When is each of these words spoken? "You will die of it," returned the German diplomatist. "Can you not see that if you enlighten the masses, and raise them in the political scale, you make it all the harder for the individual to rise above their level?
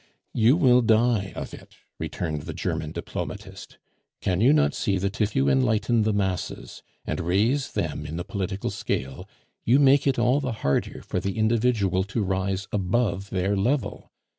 "You 0.33 0.57
will 0.57 0.81
die 0.81 1.31
of 1.35 1.53
it," 1.53 1.75
returned 1.99 2.41
the 2.41 2.55
German 2.55 2.91
diplomatist. 2.91 3.77
"Can 4.19 4.41
you 4.41 4.51
not 4.51 4.73
see 4.73 4.97
that 4.97 5.21
if 5.21 5.35
you 5.35 5.47
enlighten 5.47 6.01
the 6.01 6.11
masses, 6.11 6.81
and 7.05 7.19
raise 7.19 7.73
them 7.73 8.07
in 8.07 8.17
the 8.17 8.23
political 8.25 8.71
scale, 8.71 9.29
you 9.63 9.77
make 9.77 10.07
it 10.07 10.17
all 10.17 10.39
the 10.39 10.53
harder 10.63 11.03
for 11.03 11.19
the 11.19 11.37
individual 11.37 12.03
to 12.05 12.23
rise 12.23 12.67
above 12.73 13.29
their 13.29 13.55
level? 13.55 14.11